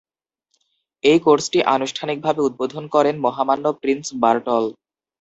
[1.03, 4.63] এই কোর্সটি আনুষ্ঠানিকভাবে উদ্বোধন করেন মহামান্য প্রিন্স বার্টল।